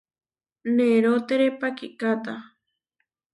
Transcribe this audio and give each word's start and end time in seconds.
Nerótere 0.77 1.47
pakikáta. 1.59 2.33